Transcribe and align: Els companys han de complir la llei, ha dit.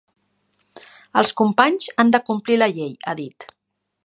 Els 1.23 1.33
companys 1.41 1.91
han 2.05 2.11
de 2.17 2.23
complir 2.31 2.61
la 2.63 2.73
llei, 2.79 2.93
ha 3.13 3.17
dit. 3.25 3.51